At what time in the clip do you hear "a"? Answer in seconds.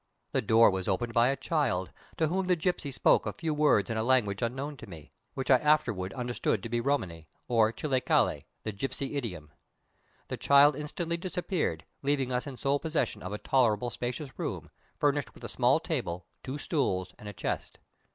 1.27-1.35, 3.27-3.31, 3.97-4.03, 13.31-13.37, 15.43-15.47, 17.29-17.33